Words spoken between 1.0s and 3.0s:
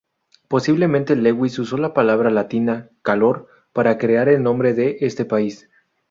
Lewis usó la palabra latina